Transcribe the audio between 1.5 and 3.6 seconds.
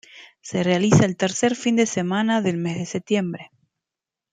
fin de semana del mes de septiembre.